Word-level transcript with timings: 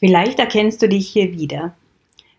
Vielleicht 0.00 0.38
erkennst 0.38 0.80
du 0.80 0.88
dich 0.88 1.08
hier 1.08 1.32
wieder. 1.32 1.74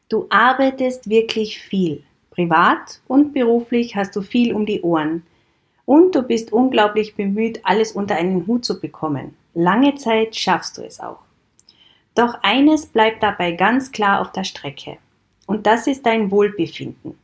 Du 0.10 0.26
arbeitest 0.30 1.08
wirklich 1.08 1.60
viel. 1.60 2.04
Privat 2.32 3.02
und 3.08 3.34
beruflich 3.34 3.96
hast 3.96 4.16
du 4.16 4.22
viel 4.24 4.54
um 4.54 4.66
die 4.66 4.82
Ohren. 4.82 5.24
Und 5.86 6.16
du 6.16 6.24
bist 6.24 6.52
unglaublich 6.52 7.16
bemüht, 7.16 7.62
alles 7.64 7.92
unter 7.92 8.16
einen 8.16 8.48
Hut 8.48 8.66
zu 8.66 8.82
bekommen. 8.82 9.36
Lange 9.54 9.94
Zeit 9.96 10.36
schaffst 10.36 10.78
du 10.78 10.82
es 10.82 11.00
auch. 11.00 11.20
Doch 12.16 12.40
eines 12.42 12.88
bleibt 12.88 13.22
dabei 13.22 13.52
ganz 13.52 13.92
klar 13.92 14.22
auf 14.22 14.32
der 14.32 14.44
Strecke. 14.44 14.98
Und 15.46 15.68
das 15.68 15.86
ist 15.86 16.06
dein 16.06 16.32
Wohlbefinden. 16.32 17.16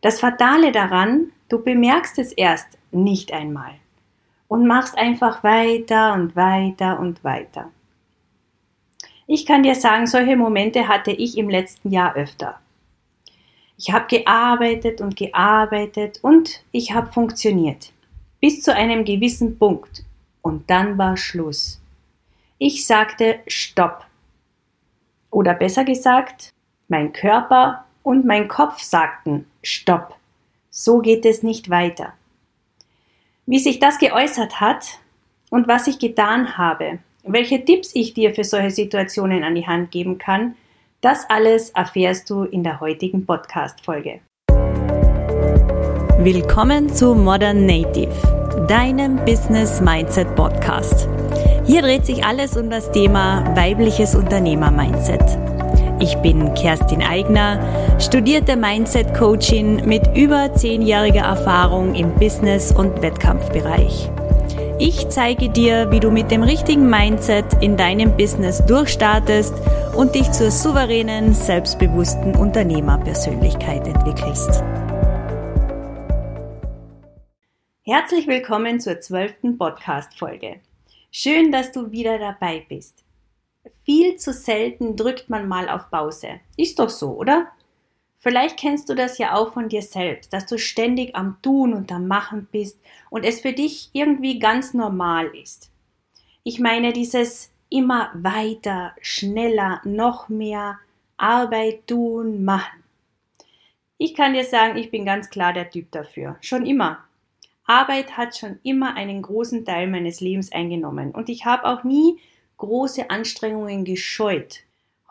Das 0.00 0.18
Fatale 0.18 0.72
daran, 0.72 1.30
du 1.48 1.62
bemerkst 1.62 2.18
es 2.18 2.32
erst 2.32 2.76
nicht 2.90 3.32
einmal 3.32 3.74
und 4.48 4.66
machst 4.66 4.98
einfach 4.98 5.44
weiter 5.44 6.14
und 6.14 6.34
weiter 6.34 6.98
und 6.98 7.22
weiter. 7.22 7.70
Ich 9.26 9.44
kann 9.44 9.64
dir 9.64 9.74
sagen, 9.74 10.06
solche 10.06 10.36
Momente 10.36 10.86
hatte 10.86 11.10
ich 11.10 11.36
im 11.36 11.48
letzten 11.50 11.90
Jahr 11.90 12.14
öfter. 12.14 12.60
Ich 13.76 13.92
habe 13.92 14.06
gearbeitet 14.06 15.00
und 15.00 15.16
gearbeitet 15.16 16.20
und 16.22 16.62
ich 16.70 16.92
habe 16.92 17.12
funktioniert. 17.12 17.92
Bis 18.40 18.62
zu 18.62 18.72
einem 18.74 19.04
gewissen 19.04 19.58
Punkt. 19.58 20.04
Und 20.42 20.70
dann 20.70 20.96
war 20.96 21.16
Schluss. 21.16 21.80
Ich 22.58 22.86
sagte 22.86 23.40
Stopp. 23.48 24.06
Oder 25.30 25.54
besser 25.54 25.84
gesagt, 25.84 26.52
mein 26.88 27.12
Körper 27.12 27.84
und 28.04 28.24
mein 28.24 28.46
Kopf 28.46 28.80
sagten 28.80 29.46
Stopp. 29.62 30.14
So 30.70 31.00
geht 31.00 31.26
es 31.26 31.42
nicht 31.42 31.68
weiter. 31.68 32.12
Wie 33.44 33.58
sich 33.58 33.80
das 33.80 33.98
geäußert 33.98 34.60
hat 34.60 35.00
und 35.50 35.66
was 35.66 35.88
ich 35.88 35.98
getan 35.98 36.56
habe, 36.56 37.00
welche 37.26 37.64
Tipps 37.64 37.90
ich 37.94 38.14
dir 38.14 38.34
für 38.34 38.44
solche 38.44 38.70
Situationen 38.70 39.42
an 39.42 39.54
die 39.54 39.66
Hand 39.66 39.90
geben 39.90 40.18
kann, 40.18 40.54
das 41.00 41.28
alles 41.28 41.70
erfährst 41.70 42.30
du 42.30 42.44
in 42.44 42.62
der 42.62 42.80
heutigen 42.80 43.26
Podcast-Folge. 43.26 44.20
Willkommen 46.18 46.88
zu 46.88 47.14
Modern 47.14 47.66
Native, 47.66 48.66
deinem 48.68 49.16
Business 49.24 49.80
Mindset 49.80 50.34
Podcast. 50.34 51.08
Hier 51.64 51.82
dreht 51.82 52.06
sich 52.06 52.24
alles 52.24 52.56
um 52.56 52.70
das 52.70 52.90
Thema 52.92 53.44
weibliches 53.56 54.14
Unternehmer-Mindset. 54.14 55.22
Ich 55.98 56.14
bin 56.16 56.54
Kerstin 56.54 57.02
Eigner, 57.02 57.60
studierte 57.98 58.56
Mindset-Coachin 58.56 59.86
mit 59.86 60.16
über 60.16 60.54
zehnjähriger 60.54 61.22
Erfahrung 61.22 61.94
im 61.94 62.14
Business- 62.14 62.72
und 62.72 63.02
Wettkampfbereich. 63.02 64.10
Ich 64.78 65.08
zeige 65.08 65.48
dir, 65.48 65.90
wie 65.90 66.00
du 66.00 66.10
mit 66.10 66.30
dem 66.30 66.42
richtigen 66.42 66.90
Mindset 66.90 67.46
in 67.62 67.78
deinem 67.78 68.14
Business 68.14 68.62
durchstartest 68.66 69.54
und 69.96 70.14
dich 70.14 70.30
zur 70.32 70.50
souveränen, 70.50 71.32
selbstbewussten 71.32 72.36
Unternehmerpersönlichkeit 72.36 73.86
entwickelst. 73.86 74.62
Herzlich 77.84 78.26
willkommen 78.26 78.78
zur 78.78 79.00
zwölften 79.00 79.56
Podcast-Folge. 79.56 80.60
Schön, 81.10 81.50
dass 81.50 81.72
du 81.72 81.90
wieder 81.90 82.18
dabei 82.18 82.66
bist. 82.68 83.02
Viel 83.86 84.16
zu 84.16 84.34
selten 84.34 84.94
drückt 84.94 85.30
man 85.30 85.48
mal 85.48 85.70
auf 85.70 85.88
Pause. 85.90 86.40
Ist 86.58 86.78
doch 86.78 86.90
so, 86.90 87.16
oder? 87.16 87.46
Vielleicht 88.26 88.56
kennst 88.56 88.88
du 88.88 88.94
das 88.96 89.18
ja 89.18 89.36
auch 89.36 89.52
von 89.52 89.68
dir 89.68 89.82
selbst, 89.82 90.32
dass 90.32 90.46
du 90.46 90.58
ständig 90.58 91.14
am 91.14 91.40
Tun 91.42 91.72
und 91.72 91.92
am 91.92 92.08
Machen 92.08 92.48
bist 92.50 92.76
und 93.08 93.24
es 93.24 93.40
für 93.40 93.52
dich 93.52 93.90
irgendwie 93.92 94.40
ganz 94.40 94.74
normal 94.74 95.28
ist. 95.28 95.70
Ich 96.42 96.58
meine 96.58 96.92
dieses 96.92 97.52
immer 97.68 98.10
weiter, 98.14 98.96
schneller, 99.00 99.80
noch 99.84 100.28
mehr 100.28 100.80
Arbeit 101.16 101.86
tun, 101.86 102.44
machen. 102.44 102.82
Ich 103.96 104.12
kann 104.16 104.34
dir 104.34 104.44
sagen, 104.44 104.76
ich 104.76 104.90
bin 104.90 105.04
ganz 105.04 105.30
klar 105.30 105.52
der 105.52 105.70
Typ 105.70 105.92
dafür. 105.92 106.36
Schon 106.40 106.66
immer. 106.66 107.04
Arbeit 107.64 108.16
hat 108.16 108.36
schon 108.36 108.58
immer 108.64 108.96
einen 108.96 109.22
großen 109.22 109.64
Teil 109.64 109.86
meines 109.86 110.20
Lebens 110.20 110.50
eingenommen 110.50 111.12
und 111.12 111.28
ich 111.28 111.44
habe 111.44 111.64
auch 111.64 111.84
nie 111.84 112.18
große 112.56 113.08
Anstrengungen 113.08 113.84
gescheut, 113.84 114.64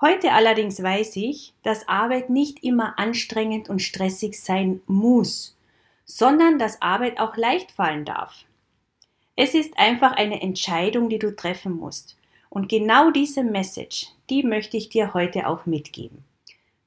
Heute 0.05 0.33
allerdings 0.33 0.83
weiß 0.83 1.15
ich, 1.15 1.55
dass 1.63 1.87
Arbeit 1.87 2.29
nicht 2.29 2.63
immer 2.63 2.99
anstrengend 2.99 3.69
und 3.69 3.81
stressig 3.81 4.39
sein 4.39 4.81
muss, 4.85 5.57
sondern 6.03 6.59
dass 6.59 6.79
Arbeit 6.79 7.19
auch 7.19 7.35
leicht 7.37 7.71
fallen 7.71 8.05
darf. 8.05 8.45
Es 9.35 9.55
ist 9.55 9.79
einfach 9.79 10.11
eine 10.11 10.43
Entscheidung, 10.43 11.09
die 11.09 11.17
du 11.17 11.35
treffen 11.35 11.75
musst. 11.75 12.19
Und 12.51 12.69
genau 12.69 13.09
diese 13.09 13.43
Message, 13.43 14.09
die 14.29 14.43
möchte 14.43 14.77
ich 14.77 14.89
dir 14.89 15.15
heute 15.15 15.47
auch 15.47 15.65
mitgeben. 15.65 16.23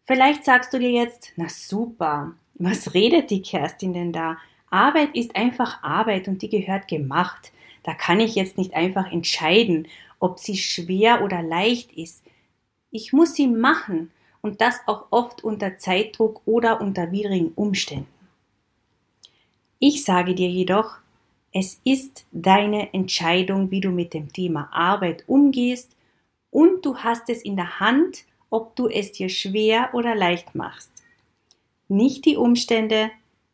Vielleicht 0.04 0.44
sagst 0.44 0.72
du 0.72 0.78
dir 0.78 0.92
jetzt, 0.92 1.32
na 1.34 1.48
super, 1.48 2.36
was 2.54 2.94
redet 2.94 3.30
die 3.30 3.42
Kerstin 3.42 3.94
denn 3.94 4.12
da? 4.12 4.36
Arbeit 4.70 5.16
ist 5.16 5.34
einfach 5.34 5.82
Arbeit 5.82 6.28
und 6.28 6.40
die 6.40 6.50
gehört 6.50 6.86
gemacht. 6.86 7.50
Da 7.82 7.94
kann 7.94 8.20
ich 8.20 8.36
jetzt 8.36 8.58
nicht 8.58 8.74
einfach 8.74 9.10
entscheiden, 9.10 9.88
ob 10.20 10.38
sie 10.38 10.56
schwer 10.56 11.24
oder 11.24 11.42
leicht 11.42 11.90
ist. 11.94 12.22
Ich 12.90 13.12
muss 13.12 13.34
sie 13.34 13.46
machen 13.46 14.10
und 14.40 14.60
das 14.60 14.80
auch 14.86 15.06
oft 15.10 15.44
unter 15.44 15.78
Zeitdruck 15.78 16.40
oder 16.46 16.80
unter 16.80 17.12
widrigen 17.12 17.52
Umständen. 17.54 18.08
Ich 19.78 20.04
sage 20.04 20.34
dir 20.34 20.48
jedoch, 20.48 20.96
es 21.52 21.80
ist 21.84 22.26
deine 22.32 22.92
Entscheidung, 22.94 23.70
wie 23.70 23.80
du 23.80 23.90
mit 23.90 24.14
dem 24.14 24.32
Thema 24.32 24.68
Arbeit 24.72 25.24
umgehst 25.26 25.96
und 26.50 26.84
du 26.84 26.96
hast 26.96 27.28
es 27.28 27.42
in 27.42 27.56
der 27.56 27.80
Hand, 27.80 28.24
ob 28.50 28.74
du 28.76 28.88
es 28.88 29.12
dir 29.12 29.28
schwer 29.28 29.90
oder 29.92 30.14
leicht 30.14 30.54
machst. 30.54 30.90
Nicht 31.88 32.24
die 32.24 32.36
Umstände, 32.36 33.10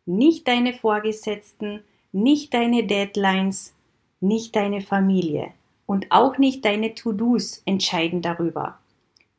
nicht 0.06 0.46
deine 0.48 0.74
Vorgesetzten, 0.74 1.82
nicht 2.12 2.54
deine 2.54 2.86
Deadlines, 2.86 3.74
nicht 4.20 4.54
deine 4.56 4.80
Familie 4.80 5.52
und 5.86 6.10
auch 6.10 6.38
nicht 6.38 6.64
deine 6.64 6.94
To-Dos 6.94 7.62
entscheiden 7.64 8.22
darüber. 8.22 8.78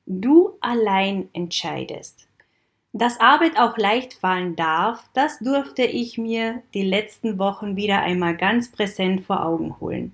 Du 0.07 0.51
allein 0.61 1.29
entscheidest. 1.33 2.27
Dass 2.93 3.19
Arbeit 3.19 3.57
auch 3.57 3.75
leicht 3.75 4.13
fallen 4.13 4.55
darf, 4.55 5.03
das 5.13 5.39
durfte 5.39 5.83
ich 5.83 6.19
mir 6.19 6.61
die 6.75 6.83
letzten 6.83 7.39
Wochen 7.39 7.75
wieder 7.75 8.01
einmal 8.01 8.37
ganz 8.37 8.71
präsent 8.71 9.25
vor 9.25 9.43
Augen 9.43 9.79
holen. 9.79 10.13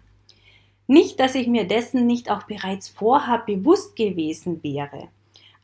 Nicht, 0.88 1.20
dass 1.20 1.36
ich 1.36 1.48
mir 1.48 1.66
dessen 1.66 2.08
nicht 2.08 2.32
auch 2.32 2.44
bereits 2.44 2.88
vorher 2.88 3.40
bewusst 3.40 3.98
gewesen 3.98 4.64
wäre. 4.64 5.10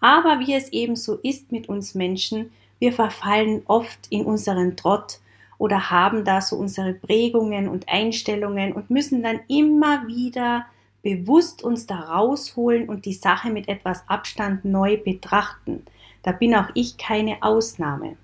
Aber 0.01 0.41
wie 0.41 0.53
es 0.53 0.73
eben 0.73 0.97
so 0.97 1.15
ist 1.15 1.53
mit 1.53 1.69
uns 1.69 1.95
Menschen, 1.95 2.51
wir 2.79 2.91
verfallen 2.91 3.63
oft 3.65 4.07
in 4.09 4.25
unseren 4.25 4.75
Trott 4.75 5.19
oder 5.57 5.89
haben 5.89 6.25
da 6.25 6.41
so 6.41 6.57
unsere 6.57 6.93
Prägungen 6.93 7.69
und 7.69 7.87
Einstellungen 7.87 8.73
und 8.73 8.89
müssen 8.89 9.23
dann 9.23 9.39
immer 9.47 10.05
wieder 10.05 10.65
bewusst 11.03 11.63
uns 11.63 11.85
da 11.85 11.99
rausholen 11.99 12.89
und 12.89 13.05
die 13.05 13.13
Sache 13.13 13.49
mit 13.49 13.67
etwas 13.67 14.03
Abstand 14.07 14.65
neu 14.65 14.97
betrachten. 14.97 15.85
Da 16.23 16.31
bin 16.31 16.55
auch 16.55 16.69
ich 16.73 16.97
keine 16.97 17.41
Ausnahme. 17.41 18.17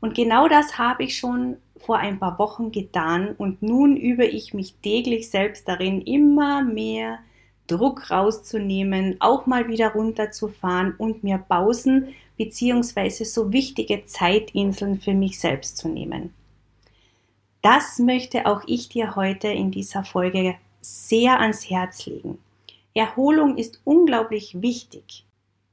Und 0.00 0.14
genau 0.14 0.48
das 0.48 0.78
habe 0.78 1.04
ich 1.04 1.16
schon 1.16 1.56
vor 1.78 1.98
ein 1.98 2.18
paar 2.18 2.38
Wochen 2.38 2.72
getan 2.72 3.34
und 3.36 3.62
nun 3.62 3.96
übe 3.96 4.24
ich 4.24 4.54
mich 4.54 4.74
täglich 4.82 5.30
selbst 5.30 5.68
darin, 5.68 6.02
immer 6.02 6.62
mehr 6.62 7.18
Druck 7.66 8.10
rauszunehmen, 8.10 9.16
auch 9.20 9.46
mal 9.46 9.68
wieder 9.68 9.92
runterzufahren 9.92 10.94
und 10.98 11.24
mir 11.24 11.38
Pausen 11.38 12.08
bzw. 12.36 13.24
so 13.24 13.52
wichtige 13.52 14.04
Zeitinseln 14.04 15.00
für 15.00 15.14
mich 15.14 15.38
selbst 15.38 15.78
zu 15.78 15.88
nehmen. 15.88 16.34
Das 17.62 17.98
möchte 17.98 18.44
auch 18.44 18.62
ich 18.66 18.90
dir 18.90 19.16
heute 19.16 19.48
in 19.48 19.70
dieser 19.70 20.04
Folge 20.04 20.56
sehr 20.84 21.40
ans 21.40 21.70
Herz 21.70 22.04
legen. 22.04 22.38
Erholung 22.92 23.56
ist 23.56 23.80
unglaublich 23.84 24.60
wichtig. 24.60 25.24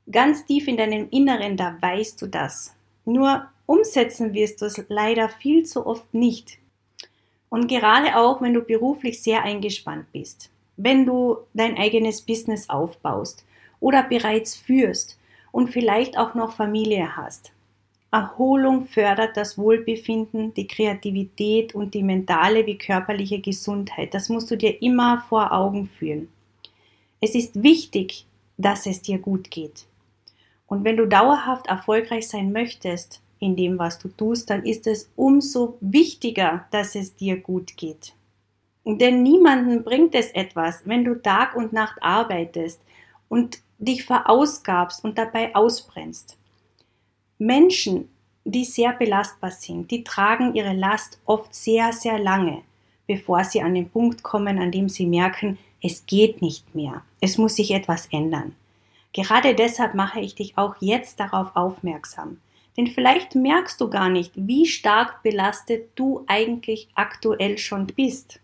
Ganz 0.09 0.45
tief 0.45 0.67
in 0.67 0.77
deinem 0.77 1.09
Inneren, 1.09 1.57
da 1.57 1.75
weißt 1.79 2.21
du 2.21 2.27
das. 2.27 2.73
Nur 3.03 3.45
umsetzen 3.65 4.33
wirst 4.33 4.61
du 4.61 4.65
es 4.65 4.81
leider 4.87 5.27
viel 5.27 5.65
zu 5.65 5.85
oft 5.85 6.13
nicht. 6.13 6.57
Und 7.49 7.67
gerade 7.67 8.17
auch, 8.17 8.41
wenn 8.41 8.53
du 8.53 8.61
beruflich 8.61 9.21
sehr 9.21 9.43
eingespannt 9.43 10.11
bist, 10.13 10.49
wenn 10.77 11.05
du 11.05 11.37
dein 11.53 11.77
eigenes 11.77 12.21
Business 12.21 12.69
aufbaust 12.69 13.43
oder 13.81 14.03
bereits 14.03 14.55
führst 14.55 15.19
und 15.51 15.69
vielleicht 15.69 16.17
auch 16.17 16.33
noch 16.35 16.53
Familie 16.53 17.17
hast, 17.17 17.51
Erholung 18.11 18.87
fördert 18.87 19.37
das 19.37 19.57
Wohlbefinden, 19.57 20.53
die 20.53 20.67
Kreativität 20.67 21.73
und 21.73 21.93
die 21.93 22.03
mentale 22.03 22.65
wie 22.65 22.77
körperliche 22.77 23.39
Gesundheit. 23.39 24.13
Das 24.13 24.27
musst 24.27 24.51
du 24.51 24.57
dir 24.57 24.81
immer 24.81 25.23
vor 25.29 25.53
Augen 25.53 25.87
führen. 25.87 26.27
Es 27.21 27.35
ist 27.35 27.63
wichtig, 27.63 28.25
dass 28.57 28.85
es 28.85 29.01
dir 29.01 29.17
gut 29.17 29.49
geht. 29.49 29.85
Und 30.67 30.83
wenn 30.83 30.97
du 30.97 31.07
dauerhaft 31.07 31.67
erfolgreich 31.67 32.27
sein 32.27 32.51
möchtest 32.51 33.21
in 33.39 33.55
dem, 33.55 33.79
was 33.79 33.97
du 33.97 34.09
tust, 34.09 34.49
dann 34.49 34.65
ist 34.65 34.87
es 34.87 35.09
umso 35.15 35.77
wichtiger, 35.79 36.65
dass 36.71 36.95
es 36.95 37.15
dir 37.15 37.37
gut 37.37 37.77
geht. 37.77 38.13
Denn 38.85 39.23
niemanden 39.23 39.83
bringt 39.83 40.15
es 40.15 40.31
etwas, 40.31 40.81
wenn 40.85 41.05
du 41.05 41.15
Tag 41.15 41.55
und 41.55 41.71
Nacht 41.71 41.97
arbeitest 42.01 42.81
und 43.29 43.59
dich 43.77 44.03
verausgabst 44.03 45.03
und 45.03 45.17
dabei 45.17 45.55
ausbrennst. 45.55 46.37
Menschen, 47.43 48.07
die 48.43 48.65
sehr 48.65 48.93
belastbar 48.93 49.49
sind, 49.49 49.89
die 49.89 50.03
tragen 50.03 50.53
ihre 50.53 50.73
Last 50.73 51.19
oft 51.25 51.55
sehr, 51.55 51.91
sehr 51.91 52.19
lange, 52.19 52.61
bevor 53.07 53.43
sie 53.43 53.63
an 53.63 53.73
den 53.73 53.89
Punkt 53.89 54.21
kommen, 54.21 54.59
an 54.59 54.71
dem 54.71 54.89
sie 54.89 55.07
merken, 55.07 55.57
es 55.81 56.05
geht 56.05 56.43
nicht 56.43 56.75
mehr, 56.75 57.01
es 57.19 57.39
muss 57.39 57.55
sich 57.55 57.71
etwas 57.71 58.05
ändern. 58.11 58.55
Gerade 59.11 59.55
deshalb 59.55 59.95
mache 59.95 60.19
ich 60.19 60.35
dich 60.35 60.55
auch 60.55 60.75
jetzt 60.81 61.19
darauf 61.19 61.55
aufmerksam. 61.55 62.39
Denn 62.77 62.85
vielleicht 62.85 63.33
merkst 63.33 63.81
du 63.81 63.89
gar 63.89 64.09
nicht, 64.09 64.33
wie 64.35 64.67
stark 64.67 65.23
belastet 65.23 65.89
du 65.95 66.23
eigentlich 66.27 66.89
aktuell 66.93 67.57
schon 67.57 67.87
bist. 67.87 68.39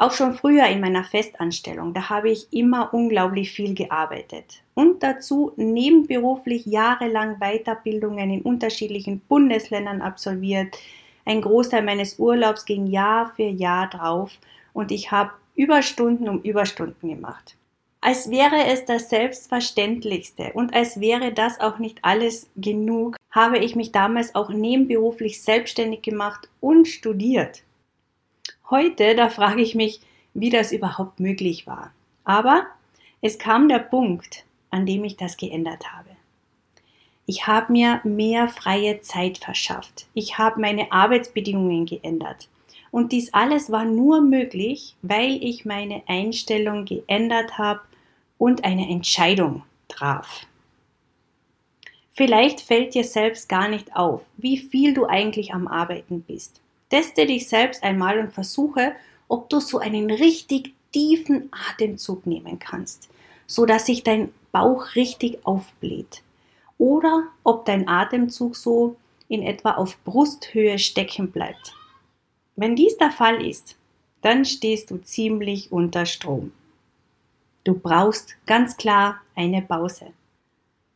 Auch 0.00 0.12
schon 0.12 0.34
früher 0.34 0.66
in 0.66 0.80
meiner 0.80 1.02
Festanstellung, 1.02 1.92
da 1.92 2.08
habe 2.08 2.30
ich 2.30 2.46
immer 2.52 2.94
unglaublich 2.94 3.50
viel 3.50 3.74
gearbeitet. 3.74 4.62
Und 4.74 5.02
dazu 5.02 5.52
nebenberuflich 5.56 6.66
jahrelang 6.66 7.40
Weiterbildungen 7.40 8.30
in 8.30 8.42
unterschiedlichen 8.42 9.20
Bundesländern 9.28 10.00
absolviert. 10.00 10.78
Ein 11.24 11.42
Großteil 11.42 11.82
meines 11.82 12.16
Urlaubs 12.20 12.64
ging 12.64 12.86
Jahr 12.86 13.32
für 13.34 13.48
Jahr 13.48 13.90
drauf 13.90 14.38
und 14.72 14.92
ich 14.92 15.10
habe 15.10 15.32
Überstunden 15.56 16.28
um 16.28 16.42
Überstunden 16.42 17.08
gemacht. 17.08 17.56
Als 18.00 18.30
wäre 18.30 18.66
es 18.66 18.84
das 18.84 19.10
Selbstverständlichste 19.10 20.52
und 20.54 20.74
als 20.74 21.00
wäre 21.00 21.32
das 21.32 21.58
auch 21.58 21.80
nicht 21.80 21.98
alles 22.02 22.48
genug, 22.54 23.16
habe 23.32 23.58
ich 23.58 23.74
mich 23.74 23.90
damals 23.90 24.36
auch 24.36 24.50
nebenberuflich 24.50 25.42
selbstständig 25.42 26.02
gemacht 26.02 26.48
und 26.60 26.86
studiert. 26.86 27.64
Heute, 28.70 29.14
da 29.14 29.30
frage 29.30 29.62
ich 29.62 29.74
mich, 29.74 30.00
wie 30.34 30.50
das 30.50 30.72
überhaupt 30.72 31.20
möglich 31.20 31.66
war. 31.66 31.92
Aber 32.24 32.66
es 33.22 33.38
kam 33.38 33.68
der 33.68 33.78
Punkt, 33.78 34.44
an 34.70 34.84
dem 34.84 35.04
ich 35.04 35.16
das 35.16 35.38
geändert 35.38 35.90
habe. 35.92 36.10
Ich 37.24 37.46
habe 37.46 37.72
mir 37.72 38.00
mehr 38.04 38.48
freie 38.48 39.00
Zeit 39.00 39.38
verschafft. 39.38 40.06
Ich 40.12 40.36
habe 40.36 40.60
meine 40.60 40.92
Arbeitsbedingungen 40.92 41.86
geändert. 41.86 42.48
Und 42.90 43.12
dies 43.12 43.32
alles 43.32 43.72
war 43.72 43.84
nur 43.84 44.20
möglich, 44.20 44.96
weil 45.02 45.42
ich 45.42 45.64
meine 45.64 46.02
Einstellung 46.06 46.84
geändert 46.84 47.56
habe 47.56 47.80
und 48.36 48.64
eine 48.64 48.88
Entscheidung 48.88 49.62
traf. 49.88 50.46
Vielleicht 52.12 52.60
fällt 52.60 52.94
dir 52.94 53.04
selbst 53.04 53.48
gar 53.48 53.68
nicht 53.68 53.94
auf, 53.94 54.22
wie 54.36 54.58
viel 54.58 54.92
du 54.92 55.06
eigentlich 55.06 55.54
am 55.54 55.68
Arbeiten 55.68 56.22
bist. 56.22 56.60
Teste 56.90 57.26
dich 57.26 57.48
selbst 57.48 57.82
einmal 57.82 58.18
und 58.18 58.32
versuche, 58.32 58.92
ob 59.28 59.50
du 59.50 59.60
so 59.60 59.78
einen 59.78 60.10
richtig 60.10 60.74
tiefen 60.92 61.50
Atemzug 61.70 62.26
nehmen 62.26 62.58
kannst, 62.58 63.08
so 63.46 63.66
dass 63.66 63.86
sich 63.86 64.02
dein 64.02 64.32
Bauch 64.52 64.94
richtig 64.94 65.44
aufbläht. 65.44 66.22
Oder 66.78 67.24
ob 67.44 67.64
dein 67.64 67.88
Atemzug 67.88 68.56
so 68.56 68.96
in 69.28 69.42
etwa 69.42 69.72
auf 69.72 69.98
Brusthöhe 70.04 70.78
stecken 70.78 71.30
bleibt. 71.30 71.74
Wenn 72.56 72.74
dies 72.74 72.96
der 72.96 73.10
Fall 73.10 73.44
ist, 73.44 73.76
dann 74.22 74.44
stehst 74.44 74.90
du 74.90 74.98
ziemlich 74.98 75.70
unter 75.70 76.06
Strom. 76.06 76.52
Du 77.64 77.74
brauchst 77.74 78.36
ganz 78.46 78.76
klar 78.76 79.20
eine 79.36 79.62
Pause. 79.62 80.06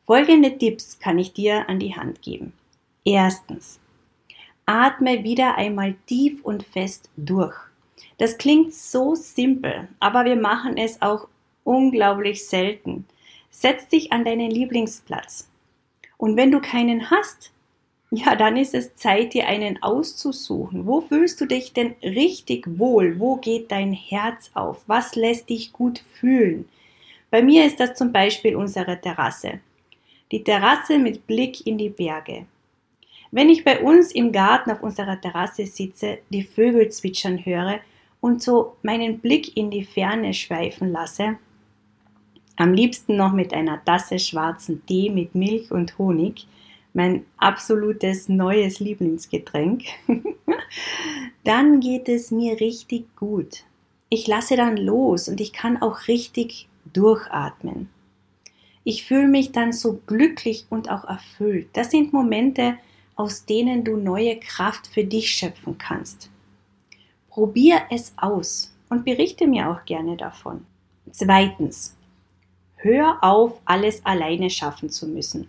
Folgende 0.06 0.56
Tipps 0.56 0.98
kann 0.98 1.18
ich 1.18 1.32
dir 1.32 1.68
an 1.68 1.78
die 1.78 1.94
Hand 1.94 2.22
geben. 2.22 2.52
Erstens. 3.04 3.78
Atme 4.66 5.24
wieder 5.24 5.56
einmal 5.56 5.94
tief 6.06 6.42
und 6.44 6.62
fest 6.62 7.10
durch. 7.16 7.56
Das 8.18 8.38
klingt 8.38 8.72
so 8.74 9.14
simpel, 9.14 9.88
aber 9.98 10.24
wir 10.24 10.36
machen 10.36 10.76
es 10.76 11.02
auch 11.02 11.28
unglaublich 11.64 12.46
selten. 12.46 13.06
Setz 13.50 13.88
dich 13.88 14.12
an 14.12 14.24
deinen 14.24 14.50
Lieblingsplatz. 14.50 15.48
Und 16.16 16.36
wenn 16.36 16.52
du 16.52 16.60
keinen 16.60 17.10
hast, 17.10 17.50
ja, 18.14 18.36
dann 18.36 18.56
ist 18.56 18.74
es 18.74 18.94
Zeit, 18.94 19.32
dir 19.32 19.48
einen 19.48 19.82
auszusuchen. 19.82 20.86
Wo 20.86 21.00
fühlst 21.00 21.40
du 21.40 21.46
dich 21.46 21.72
denn 21.72 21.94
richtig 22.02 22.78
wohl? 22.78 23.18
Wo 23.18 23.36
geht 23.36 23.72
dein 23.72 23.92
Herz 23.92 24.50
auf? 24.52 24.82
Was 24.86 25.16
lässt 25.16 25.48
dich 25.48 25.72
gut 25.72 26.02
fühlen? 26.12 26.68
Bei 27.30 27.42
mir 27.42 27.64
ist 27.64 27.80
das 27.80 27.94
zum 27.94 28.12
Beispiel 28.12 28.54
unsere 28.54 29.00
Terrasse. 29.00 29.60
Die 30.30 30.44
Terrasse 30.44 30.98
mit 30.98 31.26
Blick 31.26 31.66
in 31.66 31.78
die 31.78 31.88
Berge. 31.88 32.46
Wenn 33.34 33.48
ich 33.48 33.64
bei 33.64 33.80
uns 33.80 34.12
im 34.12 34.30
Garten 34.30 34.70
auf 34.70 34.82
unserer 34.82 35.18
Terrasse 35.18 35.64
sitze, 35.64 36.18
die 36.28 36.42
Vögel 36.42 36.90
zwitschern 36.90 37.44
höre 37.44 37.80
und 38.20 38.42
so 38.42 38.76
meinen 38.82 39.20
Blick 39.20 39.56
in 39.56 39.70
die 39.70 39.84
Ferne 39.84 40.34
schweifen 40.34 40.92
lasse, 40.92 41.38
am 42.56 42.74
liebsten 42.74 43.16
noch 43.16 43.32
mit 43.32 43.54
einer 43.54 43.82
Tasse 43.82 44.18
schwarzen 44.18 44.84
Tee 44.84 45.08
mit 45.08 45.34
Milch 45.34 45.70
und 45.70 45.96
Honig, 45.96 46.46
mein 46.92 47.24
absolutes 47.38 48.28
neues 48.28 48.80
Lieblingsgetränk, 48.80 49.84
dann 51.44 51.80
geht 51.80 52.10
es 52.10 52.30
mir 52.30 52.60
richtig 52.60 53.16
gut. 53.16 53.64
Ich 54.10 54.26
lasse 54.26 54.56
dann 54.56 54.76
los 54.76 55.28
und 55.28 55.40
ich 55.40 55.54
kann 55.54 55.80
auch 55.80 56.06
richtig 56.06 56.68
durchatmen. 56.92 57.88
Ich 58.84 59.06
fühle 59.06 59.28
mich 59.28 59.52
dann 59.52 59.72
so 59.72 60.02
glücklich 60.06 60.66
und 60.68 60.90
auch 60.90 61.04
erfüllt. 61.04 61.68
Das 61.72 61.90
sind 61.90 62.12
Momente, 62.12 62.76
aus 63.16 63.44
denen 63.44 63.84
du 63.84 63.96
neue 63.96 64.38
Kraft 64.38 64.86
für 64.86 65.04
dich 65.04 65.30
schöpfen 65.30 65.78
kannst. 65.78 66.30
Probier 67.28 67.82
es 67.90 68.12
aus 68.16 68.74
und 68.88 69.04
berichte 69.04 69.46
mir 69.46 69.70
auch 69.70 69.84
gerne 69.84 70.16
davon. 70.16 70.66
Zweitens, 71.10 71.96
hör 72.76 73.18
auf, 73.22 73.60
alles 73.64 74.04
alleine 74.04 74.50
schaffen 74.50 74.90
zu 74.90 75.06
müssen. 75.06 75.48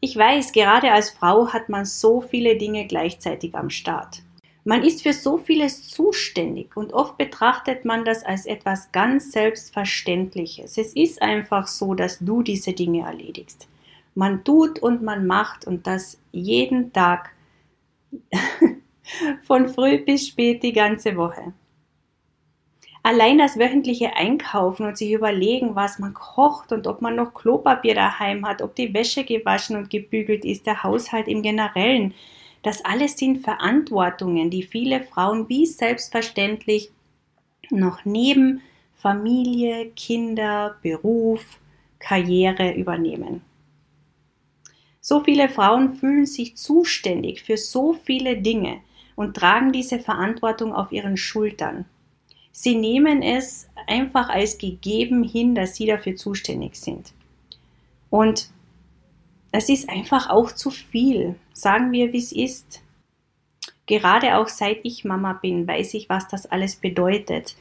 Ich 0.00 0.16
weiß, 0.16 0.52
gerade 0.52 0.92
als 0.92 1.10
Frau 1.10 1.52
hat 1.52 1.68
man 1.68 1.86
so 1.86 2.20
viele 2.20 2.56
Dinge 2.56 2.86
gleichzeitig 2.86 3.54
am 3.54 3.70
Start. 3.70 4.22
Man 4.66 4.82
ist 4.82 5.02
für 5.02 5.12
so 5.12 5.38
vieles 5.38 5.88
zuständig 5.88 6.76
und 6.76 6.92
oft 6.92 7.18
betrachtet 7.18 7.84
man 7.84 8.04
das 8.04 8.24
als 8.24 8.46
etwas 8.46 8.92
ganz 8.92 9.32
Selbstverständliches. 9.32 10.78
Es 10.78 10.94
ist 10.94 11.20
einfach 11.20 11.66
so, 11.66 11.94
dass 11.94 12.18
du 12.18 12.42
diese 12.42 12.72
Dinge 12.72 13.06
erledigst. 13.06 13.66
Man 14.14 14.44
tut 14.44 14.78
und 14.78 15.02
man 15.02 15.26
macht 15.26 15.66
und 15.66 15.86
das 15.86 16.20
jeden 16.32 16.92
Tag 16.92 17.30
von 19.42 19.68
früh 19.68 19.98
bis 19.98 20.28
spät 20.28 20.62
die 20.62 20.72
ganze 20.72 21.16
Woche. 21.16 21.52
Allein 23.06 23.36
das 23.36 23.58
wöchentliche 23.58 24.16
Einkaufen 24.16 24.86
und 24.86 24.96
sich 24.96 25.12
überlegen, 25.12 25.74
was 25.74 25.98
man 25.98 26.14
kocht 26.14 26.72
und 26.72 26.86
ob 26.86 27.02
man 27.02 27.16
noch 27.16 27.34
Klopapier 27.34 27.94
daheim 27.94 28.48
hat, 28.48 28.62
ob 28.62 28.74
die 28.74 28.94
Wäsche 28.94 29.24
gewaschen 29.24 29.76
und 29.76 29.90
gebügelt 29.90 30.42
ist, 30.44 30.66
der 30.66 30.82
Haushalt 30.82 31.28
im 31.28 31.42
Generellen. 31.42 32.14
Das 32.62 32.82
alles 32.82 33.18
sind 33.18 33.42
Verantwortungen, 33.44 34.48
die 34.48 34.62
viele 34.62 35.02
Frauen 35.02 35.50
wie 35.50 35.66
selbstverständlich 35.66 36.92
noch 37.70 38.06
neben 38.06 38.62
Familie, 38.94 39.90
Kinder, 39.90 40.76
Beruf, 40.80 41.44
Karriere 41.98 42.72
übernehmen. 42.72 43.42
So 45.06 45.22
viele 45.22 45.50
Frauen 45.50 45.96
fühlen 45.96 46.24
sich 46.24 46.56
zuständig 46.56 47.42
für 47.42 47.58
so 47.58 47.92
viele 47.92 48.38
Dinge 48.38 48.80
und 49.16 49.36
tragen 49.36 49.70
diese 49.70 49.98
Verantwortung 49.98 50.72
auf 50.72 50.92
ihren 50.92 51.18
Schultern. 51.18 51.84
Sie 52.52 52.74
nehmen 52.74 53.20
es 53.20 53.68
einfach 53.86 54.30
als 54.30 54.56
gegeben 54.56 55.22
hin, 55.22 55.54
dass 55.54 55.76
sie 55.76 55.84
dafür 55.84 56.16
zuständig 56.16 56.76
sind. 56.76 57.12
Und 58.08 58.48
es 59.52 59.68
ist 59.68 59.90
einfach 59.90 60.30
auch 60.30 60.52
zu 60.52 60.70
viel. 60.70 61.34
Sagen 61.52 61.92
wir, 61.92 62.14
wie 62.14 62.18
es 62.18 62.32
ist. 62.32 62.80
Gerade 63.84 64.38
auch 64.38 64.48
seit 64.48 64.78
ich 64.84 65.04
Mama 65.04 65.34
bin, 65.34 65.68
weiß 65.68 65.92
ich, 65.92 66.08
was 66.08 66.28
das 66.28 66.46
alles 66.46 66.76
bedeutet. 66.76 67.56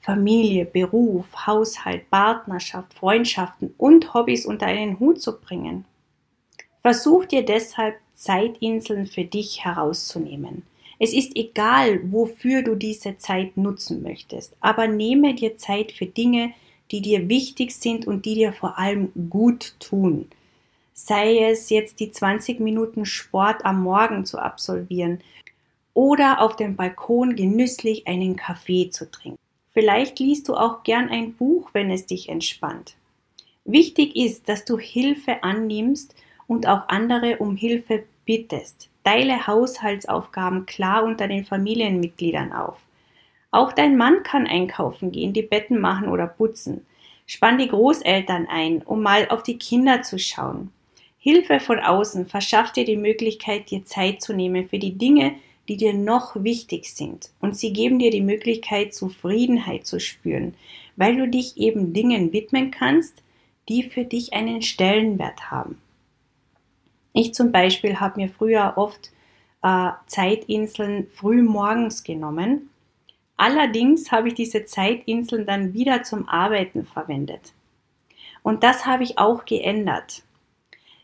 Familie, 0.00 0.64
Beruf, 0.64 1.26
Haushalt, 1.46 2.08
Partnerschaft, 2.10 2.94
Freundschaften 2.94 3.74
und 3.76 4.14
Hobbys 4.14 4.46
unter 4.46 4.64
einen 4.64 4.98
Hut 4.98 5.20
zu 5.20 5.38
bringen. 5.38 5.84
Versuch 6.86 7.24
dir 7.24 7.44
deshalb 7.44 7.96
Zeitinseln 8.14 9.08
für 9.08 9.24
dich 9.24 9.64
herauszunehmen. 9.64 10.62
Es 11.00 11.12
ist 11.12 11.34
egal, 11.34 12.12
wofür 12.12 12.62
du 12.62 12.76
diese 12.76 13.18
Zeit 13.18 13.56
nutzen 13.56 14.04
möchtest, 14.04 14.54
aber 14.60 14.86
nehme 14.86 15.34
dir 15.34 15.56
Zeit 15.56 15.90
für 15.90 16.06
Dinge, 16.06 16.52
die 16.92 17.00
dir 17.00 17.28
wichtig 17.28 17.72
sind 17.72 18.06
und 18.06 18.24
die 18.24 18.36
dir 18.36 18.52
vor 18.52 18.78
allem 18.78 19.10
gut 19.28 19.74
tun. 19.80 20.28
Sei 20.94 21.50
es 21.50 21.70
jetzt 21.70 21.98
die 21.98 22.12
20 22.12 22.60
Minuten 22.60 23.04
Sport 23.04 23.64
am 23.64 23.82
Morgen 23.82 24.24
zu 24.24 24.38
absolvieren 24.38 25.18
oder 25.92 26.40
auf 26.40 26.54
dem 26.54 26.76
Balkon 26.76 27.34
genüsslich 27.34 28.06
einen 28.06 28.36
Kaffee 28.36 28.90
zu 28.90 29.10
trinken. 29.10 29.40
Vielleicht 29.72 30.20
liest 30.20 30.46
du 30.46 30.54
auch 30.54 30.84
gern 30.84 31.08
ein 31.08 31.34
Buch, 31.34 31.70
wenn 31.72 31.90
es 31.90 32.06
dich 32.06 32.28
entspannt. 32.28 32.94
Wichtig 33.64 34.14
ist, 34.14 34.48
dass 34.48 34.64
du 34.64 34.78
Hilfe 34.78 35.42
annimmst 35.42 36.14
und 36.46 36.66
auch 36.66 36.88
andere 36.88 37.38
um 37.38 37.56
Hilfe 37.56 38.04
bittest. 38.24 38.88
Teile 39.04 39.46
Haushaltsaufgaben 39.46 40.66
klar 40.66 41.04
unter 41.04 41.28
den 41.28 41.44
Familienmitgliedern 41.44 42.52
auf. 42.52 42.76
Auch 43.50 43.72
dein 43.72 43.96
Mann 43.96 44.22
kann 44.22 44.46
einkaufen 44.46 45.12
gehen, 45.12 45.32
die 45.32 45.42
Betten 45.42 45.80
machen 45.80 46.08
oder 46.08 46.26
putzen. 46.26 46.84
Spann 47.26 47.58
die 47.58 47.68
Großeltern 47.68 48.46
ein, 48.48 48.82
um 48.82 49.02
mal 49.02 49.28
auf 49.28 49.42
die 49.42 49.58
Kinder 49.58 50.02
zu 50.02 50.18
schauen. 50.18 50.70
Hilfe 51.18 51.58
von 51.58 51.80
außen 51.80 52.26
verschafft 52.26 52.76
dir 52.76 52.84
die 52.84 52.96
Möglichkeit, 52.96 53.70
dir 53.70 53.84
Zeit 53.84 54.22
zu 54.22 54.32
nehmen 54.32 54.68
für 54.68 54.78
die 54.78 54.98
Dinge, 54.98 55.34
die 55.68 55.76
dir 55.76 55.92
noch 55.92 56.36
wichtig 56.44 56.94
sind. 56.94 57.30
Und 57.40 57.56
sie 57.56 57.72
geben 57.72 57.98
dir 57.98 58.10
die 58.10 58.20
Möglichkeit, 58.20 58.94
Zufriedenheit 58.94 59.86
zu 59.86 59.98
spüren, 59.98 60.54
weil 60.96 61.16
du 61.16 61.26
dich 61.26 61.56
eben 61.56 61.92
Dingen 61.92 62.32
widmen 62.32 62.70
kannst, 62.70 63.22
die 63.68 63.82
für 63.82 64.04
dich 64.04 64.32
einen 64.32 64.62
Stellenwert 64.62 65.50
haben. 65.50 65.78
Ich 67.18 67.32
zum 67.32 67.50
Beispiel 67.50 67.98
habe 67.98 68.20
mir 68.20 68.28
früher 68.28 68.74
oft 68.76 69.10
äh, 69.62 69.88
Zeitinseln 70.06 71.06
früh 71.14 71.40
morgens 71.40 72.04
genommen. 72.04 72.68
Allerdings 73.38 74.12
habe 74.12 74.28
ich 74.28 74.34
diese 74.34 74.66
Zeitinseln 74.66 75.46
dann 75.46 75.72
wieder 75.72 76.02
zum 76.02 76.28
Arbeiten 76.28 76.84
verwendet. 76.84 77.54
Und 78.42 78.62
das 78.62 78.84
habe 78.84 79.02
ich 79.02 79.16
auch 79.16 79.46
geändert. 79.46 80.24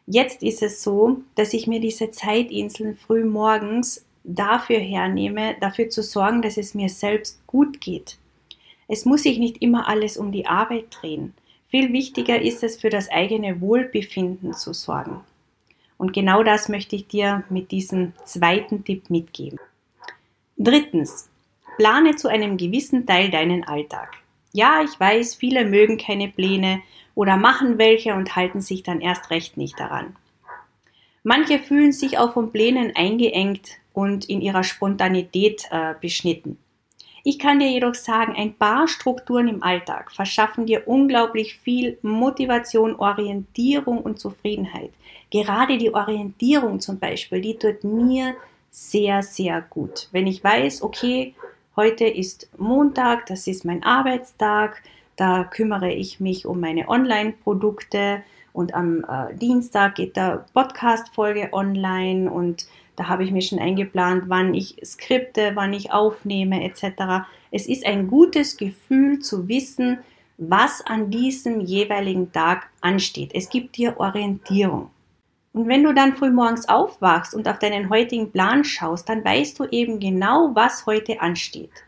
Jetzt 0.06 0.42
ist 0.42 0.62
es 0.62 0.82
so, 0.82 1.22
dass 1.34 1.54
ich 1.54 1.66
mir 1.66 1.80
diese 1.80 2.10
Zeitinseln 2.10 2.94
früh 2.94 3.24
morgens 3.24 4.04
dafür 4.22 4.80
hernehme, 4.80 5.56
dafür 5.60 5.88
zu 5.88 6.02
sorgen, 6.02 6.42
dass 6.42 6.58
es 6.58 6.74
mir 6.74 6.90
selbst 6.90 7.46
gut 7.46 7.80
geht. 7.80 8.18
Es 8.86 9.06
muss 9.06 9.22
sich 9.22 9.38
nicht 9.38 9.62
immer 9.62 9.88
alles 9.88 10.18
um 10.18 10.30
die 10.30 10.44
Arbeit 10.44 10.88
drehen. 10.90 11.32
Viel 11.68 11.90
wichtiger 11.94 12.38
ist 12.38 12.62
es, 12.62 12.76
für 12.76 12.90
das 12.90 13.10
eigene 13.10 13.62
Wohlbefinden 13.62 14.52
zu 14.52 14.74
sorgen. 14.74 15.22
Und 16.02 16.12
genau 16.12 16.42
das 16.42 16.68
möchte 16.68 16.96
ich 16.96 17.06
dir 17.06 17.44
mit 17.48 17.70
diesem 17.70 18.12
zweiten 18.24 18.82
Tipp 18.82 19.08
mitgeben. 19.08 19.60
Drittens, 20.56 21.30
plane 21.76 22.16
zu 22.16 22.26
einem 22.26 22.56
gewissen 22.56 23.06
Teil 23.06 23.30
deinen 23.30 23.62
Alltag. 23.62 24.16
Ja, 24.52 24.82
ich 24.82 24.98
weiß, 24.98 25.36
viele 25.36 25.64
mögen 25.64 25.98
keine 25.98 26.26
Pläne 26.26 26.82
oder 27.14 27.36
machen 27.36 27.78
welche 27.78 28.14
und 28.14 28.34
halten 28.34 28.60
sich 28.60 28.82
dann 28.82 29.00
erst 29.00 29.30
recht 29.30 29.56
nicht 29.56 29.78
daran. 29.78 30.16
Manche 31.22 31.60
fühlen 31.60 31.92
sich 31.92 32.18
auch 32.18 32.32
von 32.32 32.50
Plänen 32.50 32.96
eingeengt 32.96 33.68
und 33.92 34.24
in 34.28 34.40
ihrer 34.40 34.64
Spontanität 34.64 35.68
äh, 35.70 35.94
beschnitten. 36.00 36.58
Ich 37.24 37.38
kann 37.38 37.60
dir 37.60 37.70
jedoch 37.70 37.94
sagen, 37.94 38.34
ein 38.36 38.54
paar 38.54 38.88
Strukturen 38.88 39.46
im 39.46 39.62
Alltag 39.62 40.10
verschaffen 40.10 40.66
dir 40.66 40.88
unglaublich 40.88 41.56
viel 41.56 41.98
Motivation, 42.02 42.96
Orientierung 42.96 44.00
und 44.00 44.18
Zufriedenheit. 44.18 44.90
Gerade 45.30 45.78
die 45.78 45.94
Orientierung 45.94 46.80
zum 46.80 46.98
Beispiel, 46.98 47.40
die 47.40 47.56
tut 47.56 47.84
mir 47.84 48.34
sehr, 48.70 49.22
sehr 49.22 49.60
gut. 49.60 50.08
Wenn 50.10 50.26
ich 50.26 50.42
weiß, 50.42 50.82
okay, 50.82 51.34
heute 51.76 52.06
ist 52.06 52.50
Montag, 52.58 53.26
das 53.26 53.46
ist 53.46 53.64
mein 53.64 53.84
Arbeitstag, 53.84 54.82
da 55.16 55.44
kümmere 55.44 55.92
ich 55.92 56.18
mich 56.18 56.46
um 56.46 56.58
meine 56.58 56.88
Online-Produkte 56.88 58.22
und 58.52 58.74
am 58.74 59.04
äh, 59.04 59.34
Dienstag 59.34 59.94
geht 59.94 60.16
der 60.16 60.46
Podcast-Folge 60.52 61.50
online 61.52 62.30
und 62.30 62.66
da 62.96 63.08
habe 63.08 63.24
ich 63.24 63.30
mir 63.30 63.42
schon 63.42 63.58
eingeplant, 63.58 64.24
wann 64.28 64.54
ich 64.54 64.76
skripte, 64.84 65.52
wann 65.54 65.72
ich 65.72 65.92
aufnehme 65.92 66.64
etc. 66.64 67.24
Es 67.50 67.66
ist 67.66 67.86
ein 67.86 68.08
gutes 68.08 68.56
Gefühl 68.56 69.20
zu 69.20 69.48
wissen, 69.48 69.98
was 70.38 70.84
an 70.84 71.10
diesem 71.10 71.60
jeweiligen 71.60 72.32
Tag 72.32 72.68
ansteht. 72.80 73.30
Es 73.34 73.48
gibt 73.48 73.76
dir 73.76 73.98
Orientierung. 73.98 74.90
Und 75.52 75.68
wenn 75.68 75.82
du 75.84 75.92
dann 75.92 76.16
früh 76.16 76.30
morgens 76.30 76.68
aufwachst 76.68 77.34
und 77.34 77.46
auf 77.46 77.58
deinen 77.58 77.90
heutigen 77.90 78.30
Plan 78.30 78.64
schaust, 78.64 79.08
dann 79.08 79.24
weißt 79.24 79.58
du 79.58 79.64
eben 79.66 80.00
genau, 80.00 80.50
was 80.54 80.86
heute 80.86 81.20
ansteht. 81.20 81.84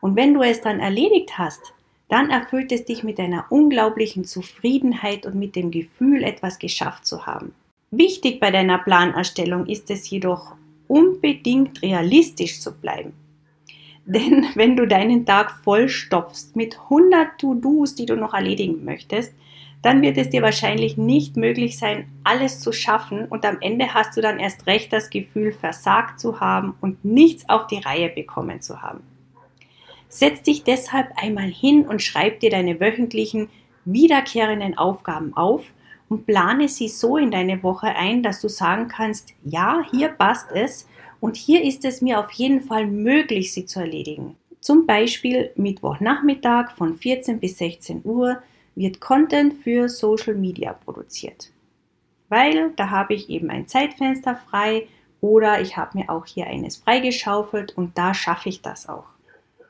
Und 0.00 0.16
wenn 0.16 0.34
du 0.34 0.42
es 0.42 0.60
dann 0.60 0.80
erledigt 0.80 1.38
hast, 1.38 1.72
dann 2.08 2.30
erfüllt 2.30 2.72
es 2.72 2.84
dich 2.84 3.02
mit 3.02 3.18
einer 3.18 3.46
unglaublichen 3.50 4.24
Zufriedenheit 4.24 5.26
und 5.26 5.34
mit 5.36 5.56
dem 5.56 5.70
Gefühl, 5.70 6.22
etwas 6.22 6.58
geschafft 6.58 7.06
zu 7.06 7.26
haben. 7.26 7.54
Wichtig 7.90 8.40
bei 8.40 8.50
deiner 8.50 8.78
Planerstellung 8.78 9.66
ist 9.66 9.90
es 9.90 10.10
jedoch 10.10 10.54
unbedingt 10.88 11.82
realistisch 11.82 12.60
zu 12.60 12.72
bleiben. 12.72 13.12
Denn 14.04 14.46
wenn 14.54 14.76
du 14.76 14.86
deinen 14.86 15.24
Tag 15.24 15.52
vollstopfst 15.62 16.56
mit 16.56 16.78
100 16.84 17.38
To-Dos, 17.38 17.94
die 17.94 18.06
du 18.06 18.16
noch 18.16 18.34
erledigen 18.34 18.84
möchtest, 18.84 19.34
dann 19.82 20.02
wird 20.02 20.16
es 20.16 20.30
dir 20.30 20.42
wahrscheinlich 20.42 20.96
nicht 20.96 21.36
möglich 21.36 21.78
sein, 21.78 22.08
alles 22.24 22.58
zu 22.60 22.72
schaffen 22.72 23.26
und 23.26 23.44
am 23.44 23.58
Ende 23.60 23.94
hast 23.94 24.16
du 24.16 24.20
dann 24.20 24.40
erst 24.40 24.66
recht 24.66 24.92
das 24.92 25.10
Gefühl, 25.10 25.52
versagt 25.52 26.18
zu 26.18 26.40
haben 26.40 26.74
und 26.80 27.04
nichts 27.04 27.48
auf 27.48 27.68
die 27.68 27.78
Reihe 27.78 28.08
bekommen 28.08 28.60
zu 28.60 28.82
haben. 28.82 29.02
Setz 30.08 30.42
dich 30.42 30.64
deshalb 30.64 31.08
einmal 31.16 31.48
hin 31.48 31.86
und 31.86 32.02
schreib 32.02 32.40
dir 32.40 32.50
deine 32.50 32.80
wöchentlichen 32.80 33.48
wiederkehrenden 33.84 34.76
Aufgaben 34.76 35.36
auf 35.36 35.62
und 36.08 36.26
plane 36.26 36.68
sie 36.68 36.88
so 36.88 37.16
in 37.16 37.30
deine 37.30 37.62
Woche 37.62 37.88
ein, 37.88 38.22
dass 38.22 38.40
du 38.40 38.48
sagen 38.48 38.88
kannst, 38.88 39.34
ja, 39.42 39.84
hier 39.90 40.08
passt 40.08 40.50
es 40.52 40.88
und 41.20 41.36
hier 41.36 41.62
ist 41.62 41.84
es 41.84 42.00
mir 42.00 42.20
auf 42.20 42.30
jeden 42.32 42.62
Fall 42.62 42.86
möglich, 42.86 43.52
sie 43.52 43.66
zu 43.66 43.80
erledigen. 43.80 44.36
Zum 44.60 44.86
Beispiel 44.86 45.50
Mittwochnachmittag 45.56 46.72
von 46.76 46.96
14 46.96 47.38
bis 47.40 47.58
16 47.58 48.02
Uhr 48.04 48.42
wird 48.74 49.00
Content 49.00 49.54
für 49.62 49.88
Social 49.88 50.34
Media 50.34 50.72
produziert. 50.72 51.50
Weil 52.28 52.72
da 52.76 52.90
habe 52.90 53.14
ich 53.14 53.30
eben 53.30 53.50
ein 53.50 53.66
Zeitfenster 53.66 54.36
frei 54.36 54.88
oder 55.20 55.60
ich 55.60 55.76
habe 55.76 55.98
mir 55.98 56.10
auch 56.10 56.26
hier 56.26 56.46
eines 56.46 56.76
freigeschaufelt 56.76 57.76
und 57.76 57.96
da 57.96 58.12
schaffe 58.12 58.48
ich 58.48 58.60
das 58.60 58.88
auch. 58.88 59.15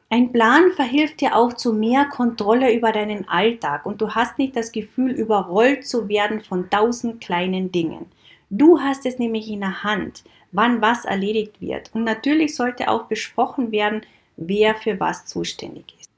Ein 0.08 0.30
Plan 0.30 0.70
verhilft 0.70 1.20
dir 1.20 1.34
auch 1.34 1.52
zu 1.54 1.72
mehr 1.72 2.04
Kontrolle 2.04 2.72
über 2.72 2.92
deinen 2.92 3.28
Alltag 3.28 3.84
und 3.84 4.00
du 4.00 4.14
hast 4.14 4.38
nicht 4.38 4.54
das 4.54 4.70
Gefühl, 4.70 5.10
überrollt 5.10 5.84
zu 5.84 6.08
werden 6.08 6.40
von 6.42 6.70
tausend 6.70 7.20
kleinen 7.20 7.72
Dingen. 7.72 8.06
Du 8.48 8.78
hast 8.78 9.04
es 9.04 9.18
nämlich 9.18 9.50
in 9.50 9.60
der 9.60 9.82
Hand, 9.82 10.22
wann 10.52 10.80
was 10.80 11.04
erledigt 11.04 11.60
wird. 11.60 11.90
Und 11.92 12.04
natürlich 12.04 12.54
sollte 12.54 12.88
auch 12.88 13.06
besprochen 13.06 13.72
werden, 13.72 14.02
wer 14.36 14.76
für 14.76 15.00
was 15.00 15.26
zuständig 15.26 15.92
ist. 15.98 16.08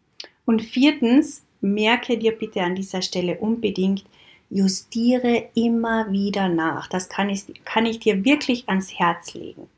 Und 0.45 0.61
viertens, 0.61 1.43
merke 1.63 2.19
dir 2.19 2.33
bitte 2.33 2.61
an 2.61 2.75
dieser 2.75 3.01
Stelle 3.01 3.39
unbedingt, 3.39 4.05
justiere 4.51 5.49
immer 5.55 6.13
wieder 6.13 6.51
nach. 6.51 6.89
Das 6.89 7.09
kann 7.09 7.31
ich, 7.31 7.45
kann 7.65 7.87
ich 7.87 8.01
dir 8.01 8.23
wirklich 8.25 8.69
ans 8.69 8.99
Herz 8.99 9.33
legen. 9.33 9.69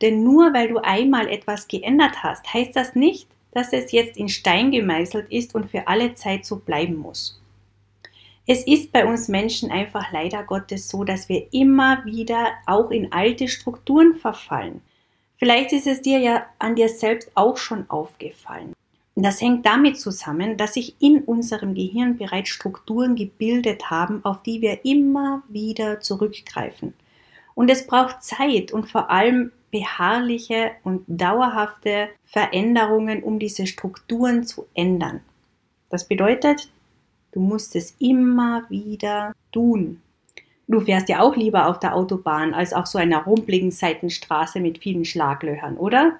Denn 0.00 0.22
nur 0.22 0.54
weil 0.54 0.68
du 0.68 0.78
einmal 0.78 1.28
etwas 1.28 1.66
geändert 1.66 2.22
hast, 2.22 2.52
heißt 2.52 2.74
das 2.74 2.94
nicht, 2.94 3.26
dass 3.52 3.72
es 3.72 3.92
jetzt 3.92 4.16
in 4.16 4.28
Stein 4.28 4.70
gemeißelt 4.70 5.30
ist 5.30 5.54
und 5.54 5.70
für 5.70 5.88
alle 5.88 6.14
Zeit 6.14 6.44
so 6.44 6.56
bleiben 6.56 6.96
muss. 6.96 7.40
Es 8.46 8.66
ist 8.66 8.92
bei 8.92 9.06
uns 9.06 9.28
Menschen 9.28 9.70
einfach 9.70 10.12
leider 10.12 10.42
Gottes 10.42 10.88
so, 10.88 11.04
dass 11.04 11.28
wir 11.28 11.46
immer 11.52 12.04
wieder 12.04 12.48
auch 12.66 12.90
in 12.90 13.12
alte 13.12 13.48
Strukturen 13.48 14.16
verfallen. 14.16 14.80
Vielleicht 15.36 15.72
ist 15.72 15.86
es 15.86 16.02
dir 16.02 16.18
ja 16.18 16.46
an 16.58 16.74
dir 16.74 16.88
selbst 16.88 17.30
auch 17.34 17.56
schon 17.56 17.88
aufgefallen. 17.88 18.74
Das 19.16 19.40
hängt 19.40 19.66
damit 19.66 20.00
zusammen, 20.00 20.56
dass 20.56 20.74
sich 20.74 20.96
in 21.00 21.22
unserem 21.24 21.74
Gehirn 21.74 22.16
bereits 22.16 22.48
Strukturen 22.48 23.16
gebildet 23.16 23.90
haben, 23.90 24.24
auf 24.24 24.42
die 24.42 24.60
wir 24.60 24.84
immer 24.84 25.42
wieder 25.48 26.00
zurückgreifen. 26.00 26.94
Und 27.60 27.70
es 27.70 27.86
braucht 27.86 28.22
Zeit 28.22 28.72
und 28.72 28.88
vor 28.88 29.10
allem 29.10 29.52
beharrliche 29.70 30.70
und 30.82 31.04
dauerhafte 31.06 32.08
Veränderungen, 32.24 33.22
um 33.22 33.38
diese 33.38 33.66
Strukturen 33.66 34.44
zu 34.44 34.64
ändern. 34.72 35.20
Das 35.90 36.08
bedeutet, 36.08 36.70
du 37.32 37.40
musst 37.40 37.76
es 37.76 37.94
immer 37.98 38.64
wieder 38.70 39.34
tun. 39.52 40.00
Du 40.68 40.80
fährst 40.80 41.10
ja 41.10 41.20
auch 41.20 41.36
lieber 41.36 41.68
auf 41.68 41.78
der 41.78 41.94
Autobahn 41.94 42.54
als 42.54 42.72
auf 42.72 42.86
so 42.86 42.96
einer 42.96 43.24
rumpligen 43.24 43.72
Seitenstraße 43.72 44.58
mit 44.58 44.78
vielen 44.78 45.04
Schlaglöchern, 45.04 45.76
oder? 45.76 46.14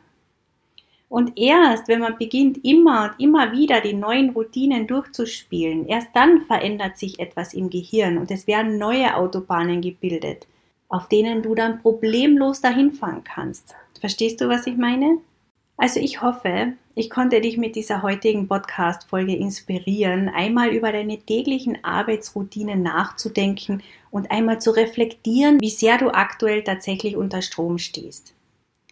Und 1.08 1.38
erst, 1.38 1.88
wenn 1.88 2.00
man 2.00 2.18
beginnt, 2.18 2.62
immer 2.66 3.04
und 3.04 3.24
immer 3.24 3.52
wieder 3.52 3.80
die 3.80 3.94
neuen 3.94 4.28
Routinen 4.28 4.86
durchzuspielen, 4.86 5.86
erst 5.86 6.08
dann 6.12 6.42
verändert 6.42 6.98
sich 6.98 7.18
etwas 7.18 7.54
im 7.54 7.70
Gehirn 7.70 8.18
und 8.18 8.30
es 8.30 8.46
werden 8.46 8.76
neue 8.76 9.16
Autobahnen 9.16 9.80
gebildet 9.80 10.46
auf 10.90 11.08
denen 11.08 11.42
du 11.42 11.54
dann 11.54 11.80
problemlos 11.80 12.60
dahin 12.60 12.92
fahren 12.92 13.24
kannst. 13.24 13.74
Verstehst 13.98 14.40
du, 14.40 14.48
was 14.48 14.66
ich 14.66 14.76
meine? 14.76 15.18
Also 15.76 15.98
ich 15.98 16.20
hoffe, 16.20 16.74
ich 16.94 17.08
konnte 17.08 17.40
dich 17.40 17.56
mit 17.56 17.74
dieser 17.74 18.02
heutigen 18.02 18.48
Podcast-Folge 18.48 19.34
inspirieren, 19.34 20.28
einmal 20.28 20.68
über 20.70 20.92
deine 20.92 21.16
täglichen 21.18 21.82
Arbeitsroutinen 21.82 22.82
nachzudenken 22.82 23.82
und 24.10 24.30
einmal 24.30 24.60
zu 24.60 24.72
reflektieren, 24.72 25.58
wie 25.60 25.70
sehr 25.70 25.96
du 25.96 26.10
aktuell 26.10 26.62
tatsächlich 26.64 27.16
unter 27.16 27.40
Strom 27.40 27.78
stehst. 27.78 28.34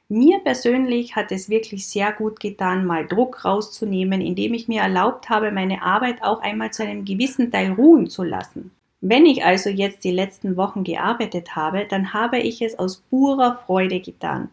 Mir 0.09 0.39
persönlich 0.39 1.17
hat 1.17 1.33
es 1.33 1.51
wirklich 1.51 1.87
sehr 1.87 2.13
gut 2.13 2.41
getan, 2.41 2.87
mal 2.87 3.07
Druck 3.07 3.45
rauszunehmen, 3.45 4.23
indem 4.23 4.55
ich 4.55 4.67
mir 4.67 4.81
erlaubt 4.81 5.29
habe, 5.29 5.53
meine 5.53 5.83
Arbeit 5.83 6.23
auch 6.23 6.41
einmal 6.41 6.73
zu 6.73 6.83
einem 6.83 7.05
gewissen 7.05 7.51
Teil 7.51 7.73
ruhen 7.73 8.09
zu 8.09 8.23
lassen. 8.23 8.71
Wenn 9.01 9.27
ich 9.27 9.45
also 9.45 9.71
jetzt 9.71 10.03
die 10.05 10.11
letzten 10.11 10.57
Wochen 10.57 10.83
gearbeitet 10.83 11.55
habe, 11.55 11.87
dann 11.89 12.13
habe 12.13 12.39
ich 12.39 12.63
es 12.63 12.79
aus 12.79 12.99
purer 13.11 13.63
Freude 13.67 14.01
getan. 14.01 14.51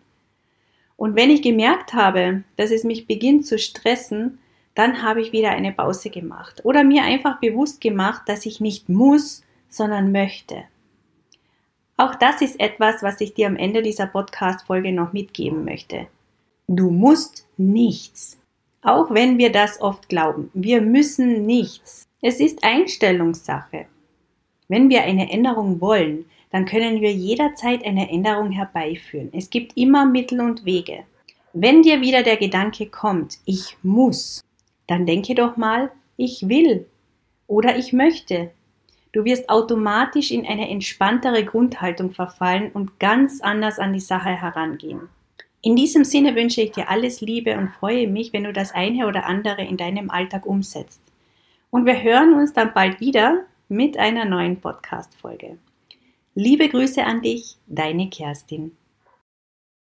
Und 0.98 1.16
wenn 1.16 1.30
ich 1.30 1.42
gemerkt 1.42 1.94
habe, 1.94 2.44
dass 2.56 2.72
es 2.72 2.84
mich 2.84 3.08
beginnt 3.08 3.46
zu 3.46 3.58
stressen, 3.58 4.40
dann 4.76 5.02
habe 5.02 5.22
ich 5.22 5.32
wieder 5.32 5.50
eine 5.50 5.72
Pause 5.72 6.10
gemacht 6.10 6.64
oder 6.64 6.84
mir 6.84 7.04
einfach 7.04 7.40
bewusst 7.40 7.82
gemacht, 7.82 8.24
dass 8.28 8.46
ich 8.46 8.60
nicht 8.60 8.88
muss, 8.90 9.44
sondern 9.70 10.12
möchte. 10.12 10.64
Auch 11.98 12.14
das 12.16 12.42
ist 12.42 12.60
etwas, 12.60 13.02
was 13.02 13.22
ich 13.22 13.34
dir 13.34 13.48
am 13.48 13.56
Ende 13.56 13.82
dieser 13.82 14.08
Podcast-Folge 14.08 14.92
noch 14.92 15.14
mitgeben 15.14 15.64
möchte. 15.64 16.08
Du 16.68 16.92
musst 16.92 17.48
nichts. 17.58 18.38
Auch 18.82 19.12
wenn 19.12 19.38
wir 19.38 19.52
das 19.52 19.82
oft 19.82 20.10
glauben. 20.10 20.52
Wir 20.54 20.82
müssen 20.82 21.46
nichts. 21.46 22.04
Es 22.22 22.40
ist 22.40 22.64
Einstellungssache. 22.64 23.88
Wenn 24.68 24.90
wir 24.90 25.04
eine 25.04 25.32
Änderung 25.32 25.80
wollen, 25.82 26.26
dann 26.52 26.66
können 26.66 27.02
wir 27.02 27.12
jederzeit 27.12 27.86
eine 27.86 28.10
Änderung 28.10 28.52
herbeiführen. 28.52 29.30
Es 29.34 29.50
gibt 29.50 29.78
immer 29.78 30.06
Mittel 30.06 30.42
und 30.42 30.66
Wege. 30.66 31.04
Wenn 31.54 31.84
dir 31.84 32.02
wieder 32.02 32.24
der 32.24 32.38
Gedanke 32.38 32.88
kommt, 32.88 33.38
ich 33.46 33.78
muss, 33.84 34.44
dann 34.88 35.06
denke 35.06 35.36
doch 35.36 35.58
mal, 35.58 35.92
ich 36.18 36.48
will 36.50 36.86
oder 37.48 37.78
ich 37.78 37.94
möchte. 37.94 38.52
Du 39.12 39.24
wirst 39.24 39.50
automatisch 39.50 40.32
in 40.32 40.46
eine 40.46 40.70
entspanntere 40.70 41.46
Grundhaltung 41.46 42.12
verfallen 42.12 42.72
und 42.74 43.00
ganz 43.00 43.42
anders 43.42 43.80
an 43.80 43.94
die 43.94 44.00
Sache 44.00 44.30
herangehen. 44.30 45.10
In 45.62 45.76
diesem 45.76 46.04
Sinne 46.04 46.36
wünsche 46.36 46.62
ich 46.62 46.72
dir 46.72 46.90
alles 46.90 47.22
Liebe 47.22 47.58
und 47.58 47.70
freue 47.70 48.08
mich, 48.08 48.34
wenn 48.34 48.44
du 48.44 48.54
das 48.54 48.74
eine 48.74 49.08
oder 49.08 49.26
andere 49.26 49.64
in 49.64 49.78
deinem 49.78 50.10
Alltag 50.10 50.46
umsetzt. 50.46 51.02
Und 51.72 51.86
wir 51.86 52.04
hören 52.04 52.34
uns 52.34 52.54
dann 52.54 52.74
bald 52.74 53.00
wieder 53.00 53.46
mit 53.68 53.98
einer 53.98 54.26
neuen 54.26 54.62
Podcast-Folge. 54.62 55.58
Liebe 56.36 56.70
Grüße 56.70 57.04
an 57.04 57.22
dich, 57.22 57.58
deine 57.66 58.10
Kerstin. 58.10 58.78